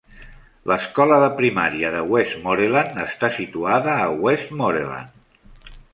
[0.71, 5.77] L'escola de primària de Westmoreland està situada a Westmoreland.